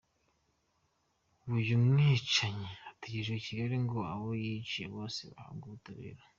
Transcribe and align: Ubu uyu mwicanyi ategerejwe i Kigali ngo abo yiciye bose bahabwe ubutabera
Ubu 1.43 1.53
uyu 1.61 1.75
mwicanyi 1.85 2.71
ategerejwe 2.91 3.35
i 3.39 3.45
Kigali 3.45 3.75
ngo 3.83 3.97
abo 4.13 4.27
yiciye 4.43 4.87
bose 4.95 5.21
bahabwe 5.33 5.65
ubutabera 5.69 6.21